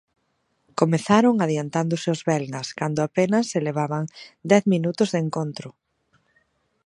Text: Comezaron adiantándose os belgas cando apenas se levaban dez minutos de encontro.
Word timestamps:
Comezaron 0.79 1.35
adiantándose 1.45 2.07
os 2.15 2.21
belgas 2.31 2.67
cando 2.79 2.99
apenas 3.01 3.45
se 3.51 3.59
levaban 3.67 4.03
dez 4.51 4.63
minutos 4.73 5.09
de 5.13 5.19
encontro. 5.25 5.69